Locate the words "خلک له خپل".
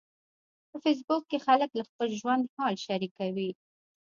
1.45-2.07